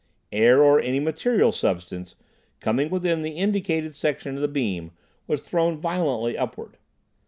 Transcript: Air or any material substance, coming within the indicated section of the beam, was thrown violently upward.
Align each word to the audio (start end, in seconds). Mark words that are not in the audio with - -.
Air 0.31 0.63
or 0.63 0.79
any 0.79 0.99
material 0.99 1.51
substance, 1.51 2.15
coming 2.59 2.89
within 2.89 3.21
the 3.21 3.33
indicated 3.37 3.95
section 3.95 4.33
of 4.33 4.41
the 4.41 4.47
beam, 4.47 4.93
was 5.27 5.43
thrown 5.43 5.77
violently 5.77 6.35
upward. 6.35 6.77